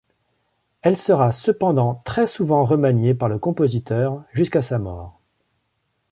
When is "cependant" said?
1.31-1.93